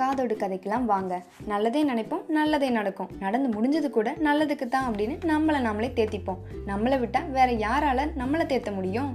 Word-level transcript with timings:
காதோடு 0.00 0.34
கதைக்கெல்லாம் 0.40 0.86
வாங்க. 0.92 1.14
நல்லதே 1.52 1.80
நினைப்போம் 1.90 2.24
நல்லதே 2.38 2.68
நடக்கும். 2.78 3.10
நடந்து 3.24 3.48
முடிஞ்சது 3.56 3.88
கூட 3.96 4.08
நல்லதுக்கு 4.26 4.66
தான் 4.74 4.86
அப்படின்னு 4.88 5.16
நம்மளை 5.32 5.60
நாமளே 5.66 5.90
தேத்திப்போம். 5.98 6.42
நம்மளை 6.70 6.98
விட்டால் 7.02 7.30
வேற 7.36 7.50
யாரால 7.66 8.06
நம்மளை 8.20 8.46
தேத்த 8.52 8.72
முடியும்? 8.78 9.10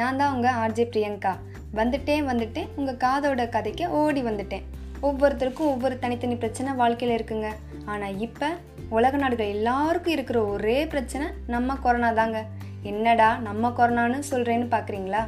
நான் 0.00 0.18
தான் 0.20 0.34
உங்கள் 0.34 0.58
ஆர்ஜே 0.62 0.84
பிரியங்கா. 0.94 1.32
வந்துட்டேன் 1.78 2.26
வந்துட்டேன். 2.30 2.68
உங்கள் 2.80 3.00
காதோட 3.04 3.42
கதைக்கு 3.54 3.84
ஓடி 4.00 4.22
வந்துட்டேன். 4.22 4.64
ஒவ்வொருத்தருக்கும் 5.06 5.72
ஒவ்வொரு 5.72 5.94
தனித்தனி 6.02 6.36
பிரச்சனை 6.42 6.70
வாழ்க்கையில் 6.80 7.16
இருக்குங்க. 7.16 7.48
ஆனால் 7.92 8.18
இப்போ 8.26 8.48
உலக 8.96 9.16
நாடுகள் 9.22 9.54
எல்லாருக்கும் 9.56 10.14
இருக்கிற 10.16 10.38
ஒரே 10.52 10.78
பிரச்சனை 10.92 11.26
நம்ம 11.54 11.76
கொரோனா 11.86 12.10
தாங்க. 12.20 12.40
என்னடா 12.92 13.28
நம்ம 13.46 13.72
கொரோனான்னு 13.78 14.20
சொல்கிறேன்னு 14.30 14.68
பார்க்குறீங்களா 14.74 15.22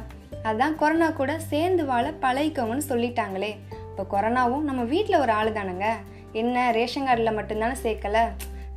அதான் 0.49 0.75
கொரோனா 0.81 1.07
கூட 1.19 1.31
சேர்ந்து 1.51 1.83
வாழ 1.89 2.05
பழகிக்கோங்கன்னு 2.23 2.89
சொல்லிட்டாங்களே. 2.91 3.51
இப்போ 3.99 4.11
கொரோனாவும் 4.11 4.67
நம்ம 4.67 4.81
வீட்டில் 4.91 5.21
ஒரு 5.21 5.31
ஆள் 5.37 5.49
தானங்க? 5.55 5.87
என்ன 6.41 6.71
ரேஷன் 6.77 7.07
கார்டில் 7.07 7.35
மட்டும்தானே 7.37 7.75
சேர்க்கலை? 7.81 8.21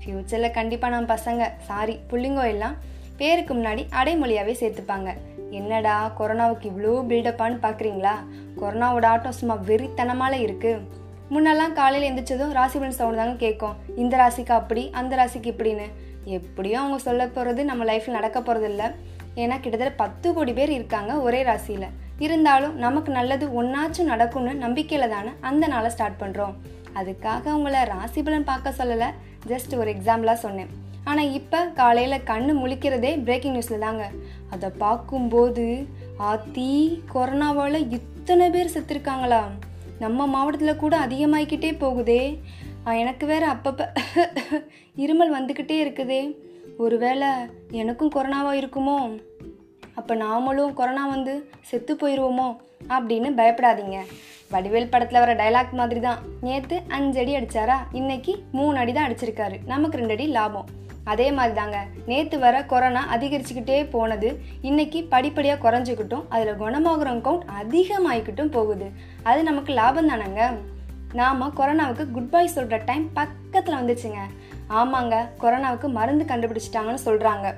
ஃப்யூச்சரில் 0.01 0.55
கண்டிப்பாக 0.57 0.91
நம்ம 0.95 1.09
பசங்க 1.13 1.43
சாரி 1.67 1.95
புள்ளிங்கோ 2.11 2.45
எல்லாம் 2.53 2.75
பேருக்கு 3.21 3.53
முன்னாடி 3.55 3.83
அடைமொழியாகவே 4.01 4.55
சேர்த்துப்பாங்க. 4.63 5.13
என்னடா 5.59 5.95
கொரோனாவுக்கு 6.19 6.67
இவ்வளோ 6.73 6.97
பில்டப்பான்னு 7.11 7.63
பார்க்குறீங்களா 7.67 8.15
கொரோனாவோட 8.61 9.09
ஆட்டம் 9.13 9.39
சும்மா 9.41 9.57
வெறித்தனமால 9.71 10.43
இருக்குது 10.47 10.83
முன்னெல்லாம் 11.33 11.79
காலையில் 11.81 12.09
எந்திரிச்சதும் 12.11 12.59
ராசிபலன் 12.59 13.01
சவுண்ட் 13.01 13.23
தாங்க 13.23 13.39
கேட்கும். 13.47 13.79
இந்த 14.03 14.17
ராசிக்கு 14.25 14.55
அப்படி 14.61 14.85
அந்த 15.01 15.15
ராசிக்கு 15.23 15.53
இப்படின்னு. 15.55 15.89
எப்படியும் 16.39 16.83
அவங்க 16.85 17.01
சொல்ல 17.09 17.23
போகிறது 17.27 17.71
நம்ம 17.73 17.93
லைஃப்பில் 17.93 18.19
நடக்க 18.21 18.39
போகிறது 18.41 18.71
இல்லை 18.73 18.89
ஏன்னா 19.43 19.59
கிட்டத்தட்ட 19.61 19.95
பத்து 20.05 20.35
கோடி 20.39 20.55
பேர் 20.61 20.79
இருக்காங்க 20.79 21.15
ஒரே 21.29 21.43
ராசியில். 21.51 21.89
இருந்தாலும் 22.19 22.75
நமக்கு 22.75 23.13
நல்லது 23.13 23.63
ஒன்றாச்சும் 23.63 24.11
நடக்கும்னு 24.13 24.55
நம்பிக்கையில் 24.55 25.09
தானே 25.09 25.31
அந்த 25.41 25.67
நாளை 25.67 25.91
ஸ்டார்ட் 25.91 26.21
பண்ணுறோம் 26.21 26.55
அதுக்காக 26.95 27.53
உங்களை 27.53 27.81
ராசிபலன் 27.81 28.49
பார்க்க 28.51 28.79
சொல்லலை. 28.79 29.09
ஜஸ்ட் 29.49 29.77
ஒரு 29.77 29.95
எக்ஸாம்பிளாக 29.95 30.33
சொன்னேன். 30.33 30.69
ஆனால் 31.05 31.33
இப்போ 31.33 31.67
காலையில் 31.67 32.25
கண்ணு 32.27 32.53
முழிக்கிறதே 32.63 33.23
பிரேக்கிங் 33.23 33.55
நியூஸில் 33.55 33.79
தாங்க. 33.79 34.11
அதை 34.51 34.71
பார்க்கும்போது 34.79 35.87
ஆத்தி 36.19 37.03
கொரோனாவால் 37.15 37.89
இத்தனை 37.89 38.51
பேர் 38.51 38.75
செத்துருக்காங்களா 38.75 39.43
நம்ம 39.99 40.27
மாவட்டத்தில் 40.27 40.77
கூட 40.77 41.07
அதிகமாகிக்கிட்டே 41.07 41.73
போகுதே. 41.79 42.39
எனக்கு 42.85 43.27
வேற 43.27 43.55
அப்பப்போ 43.55 43.85
இருமல் 45.03 45.35
வந்துக்கிட்டே 45.39 45.77
இருக்குதே. 45.85 46.37
ஒருவேளை 46.79 47.29
எனக்கும் 47.71 48.13
கொரோனாவாக 48.15 48.61
இருக்குமோ? 48.63 49.21
அப்போ 49.99 50.15
நாமளும் 50.25 50.77
கொரோனா 50.79 51.07
வந்து 51.07 51.33
செத்து 51.71 51.95
போயிடுவோமோ 51.95 52.47
அப்படின்னு 52.95 53.29
பயப்படாதீங்க. 53.41 53.99
வடிவேல் 54.53 54.89
படத்தில் 54.93 55.23
வர 55.25 55.33
டைலாக் 55.41 55.71
மாதிரி 55.81 56.01
தான் 56.01 56.23
நேற்று 56.47 56.77
அஞ்சு 56.97 57.19
அடி 57.21 57.33
அடித்தாரா 57.37 57.77
இன்னைக்கு 58.01 58.33
மூணு 58.59 58.77
அடி 58.83 58.93
தான் 58.93 59.07
அடிச்சிருக்காரு. 59.09 59.59
நமக்கு 59.73 59.99
ரெண்டு 60.01 60.17
அடி 60.17 60.27
லாபம். 60.27 60.69
அதே 61.13 61.29
மாதிரி 61.37 61.55
தாங்க 61.55 61.79
நேற்று 62.11 62.37
வர 62.39 62.57
கொரோனா 62.73 63.03
அதிகரிச்சுக்கிட்டே 63.15 63.79
போனது. 63.95 64.29
இன்னைக்கு 64.63 65.01
படிப்படியாக 65.15 65.63
குறைஞ்சிக்கிட்டும் 65.65 66.27
அதில் 66.29 66.61
குணமாகறவங்க 66.63 67.25
கவுண்ட் 67.29 67.49
அதிகமாகிக்கிட்டும் 67.61 68.53
போகுது. 68.57 68.89
அது 69.23 69.43
நமக்கு 69.49 69.73
லாபம் 69.81 70.11
தானேங்க? 70.11 70.45
நாம் 71.21 71.43
கொரோனாவுக்கு 71.57 72.05
குட் 72.11 72.31
பை 72.31 72.47
சொல்கிற 72.47 72.77
டைம் 72.91 73.07
பக்கத்தில் 73.19 73.79
வந்துச்சுங்க. 73.81 74.21
ஆமாங்க 74.81 75.17
கொரோனாவுக்கு 75.43 75.89
மருந்து 75.99 76.25
கண்டுபிடிச்சிட்டாங்கன்னு 76.25 77.07
சொல்கிறாங்க 77.09 77.49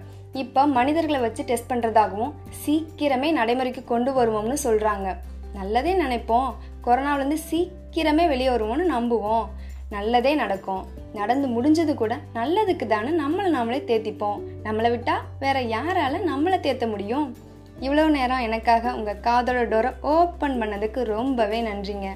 இப்போ 0.42 0.66
மனிதர்களை 0.66 1.20
வச்சு 1.20 1.42
டெஸ்ட் 1.44 1.70
பண்ணுறதாகவும் 1.72 2.32
சீக்கிரமே 2.64 3.32
நடைமுறைக்கு 3.32 3.84
கொண்டு 3.84 4.10
வருவோம்னு 4.18 4.56
சொல்கிறாங்க 4.64 5.08
நல்லதே 5.52 5.92
நினைப்போம். 5.94 6.50
கொரோனாவிலேருந்து 6.84 7.38
சீக்கிரமே 7.50 8.28
வெளியே 8.28 8.48
வருவோம்னு 8.48 8.86
நம்புவோம். 8.94 9.44
நல்லதே 9.90 10.34
நடக்கும். 10.34 10.86
நடந்து 11.14 11.48
முடிஞ்சது 11.48 11.94
கூட 11.94 12.18
நல்லதுக்கு 12.34 12.86
தானே 12.86 13.10
நம்மளை 13.22 13.48
நாமளே 13.56 13.80
தேத்திப்போம். 13.90 14.40
நம்மளை 14.64 14.90
விட்டால் 14.90 15.26
வேற 15.40 15.62
யாரால 15.62 16.20
நம்மளை 16.30 16.58
தேத்த 16.66 16.90
முடியும்? 16.90 17.36
இவ்வளோ 17.80 18.06
நேரம் 18.08 18.38
எனக்காக 18.38 18.94
உங்கள் 18.94 19.22
காதோட 19.22 19.62
டோரை 19.72 19.92
ஓப்பன் 20.00 20.60
பண்ணதுக்கு 20.62 21.02
ரொம்பவே 21.04 21.62
நன்றிங்க. 21.62 22.10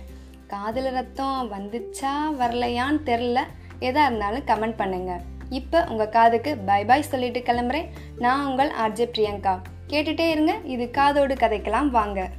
காதல் 0.47 0.93
ரத்தம் 0.93 1.53
வந்துச்சா 1.53 2.15
வரலையான்னு 2.39 3.01
தெரில 3.07 3.41
எதா 3.81 4.05
இருந்தாலும் 4.05 4.47
கமெண்ட் 4.47 4.77
பண்ணுங்க. 4.77 5.21
இப்போ 5.49 5.87
உங்கள் 5.89 6.09
காதுக்கு 6.09 6.57
பை 6.57 6.85
பாய் 6.85 7.03
சொல்லிட்டு 7.03 7.41
கிளம்புறேன். 7.41 7.89
நான் 8.19 8.47
உங்கள் 8.47 8.71
ஆர்ஜே 8.81 9.07
பிரியங்கா. 9.15 9.61
கேட்டுட்டே 9.87 10.31
இருங்க 10.31 10.55
இது 10.65 10.91
காதோடு 10.91 11.35
கதைக்கலாம் 11.35 11.89
வாங்க. 11.89 12.31